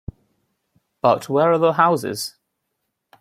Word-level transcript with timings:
But 1.03 1.29
where 1.29 1.51
are 1.51 1.59
the 1.59 1.73
houses? 1.73 2.35